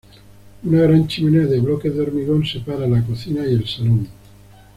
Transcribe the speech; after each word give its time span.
Una 0.63 0.81
gran 0.81 1.05
chimenea 1.07 1.45
de 1.45 1.59
bloques 1.59 1.93
de 1.93 2.01
hormigón 2.01 2.43
separa 2.43 2.87
la 2.87 3.03
cocina 3.05 3.45
y 3.45 3.51
el 3.53 3.67
salón. 3.67 4.07